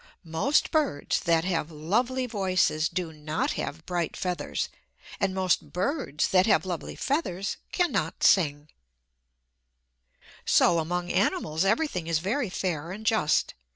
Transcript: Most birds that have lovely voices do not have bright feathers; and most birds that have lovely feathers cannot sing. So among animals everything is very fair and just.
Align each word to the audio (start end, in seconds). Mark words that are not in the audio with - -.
Most 0.25 0.71
birds 0.71 1.19
that 1.19 1.45
have 1.45 1.69
lovely 1.69 2.25
voices 2.25 2.89
do 2.89 3.13
not 3.13 3.51
have 3.51 3.85
bright 3.85 4.17
feathers; 4.17 4.67
and 5.19 5.31
most 5.31 5.71
birds 5.73 6.29
that 6.29 6.47
have 6.47 6.65
lovely 6.65 6.95
feathers 6.95 7.57
cannot 7.71 8.23
sing. 8.23 8.69
So 10.43 10.79
among 10.79 11.11
animals 11.11 11.63
everything 11.65 12.07
is 12.07 12.17
very 12.17 12.49
fair 12.49 12.91
and 12.91 13.05
just. 13.05 13.53